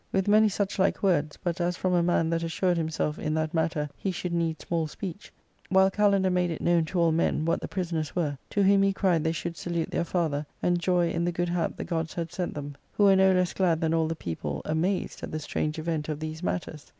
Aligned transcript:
With 0.11 0.27
many 0.27 0.49
such 0.49 0.79
like 0.79 1.03
words, 1.03 1.37
but 1.43 1.61
as 1.61 1.77
from 1.77 1.93
a 1.93 2.01
man 2.01 2.31
that 2.31 2.41
assured 2.41 2.75
himself 2.75 3.19
in 3.19 3.35
that 3.35 3.53
matter 3.53 3.87
he 3.95 4.09
should 4.11 4.33
need 4.33 4.59
small 4.59 4.87
speech, 4.87 5.31
while 5.69 5.91
Kalander 5.91 6.31
made 6.31 6.49
it 6.49 6.59
known 6.59 6.85
to 6.85 6.99
all 6.99 7.11
men 7.11 7.45
what 7.45 7.61
the 7.61 7.67
prisoners 7.67 8.15
were, 8.15 8.35
to 8.49 8.63
whom 8.63 8.81
he 8.81 8.93
cried 8.93 9.23
they 9.23 9.31
should 9.31 9.55
salute 9.57 9.91
their 9.91 10.03
father, 10.03 10.43
and 10.59 10.79
joy 10.79 11.11
in 11.11 11.23
the 11.23 11.31
good 11.31 11.49
hap 11.49 11.77
the 11.77 11.83
gods 11.83 12.15
had 12.15 12.31
sent 12.31 12.55
them; 12.55 12.75
who 12.93 13.03
were 13.03 13.15
no 13.15 13.31
less 13.31 13.53
glad 13.53 13.79
than 13.79 13.93
all 13.93 14.07
the 14.07 14.15
people 14.15 14.63
amazed 14.65 15.21
at 15.21 15.31
the 15.31 15.37
strange 15.37 15.77
event 15.77 16.09
of 16.09 16.19
these 16.19 16.41
matters. 16.41 16.89